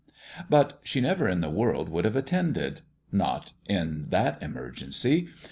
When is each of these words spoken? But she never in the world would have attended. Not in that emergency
But 0.49 0.79
she 0.81 0.99
never 0.99 1.27
in 1.29 1.41
the 1.41 1.49
world 1.51 1.87
would 1.89 2.05
have 2.05 2.15
attended. 2.15 2.81
Not 3.11 3.53
in 3.67 4.07
that 4.09 4.41
emergency 4.41 5.29